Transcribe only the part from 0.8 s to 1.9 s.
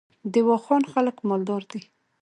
خلک مالدار دي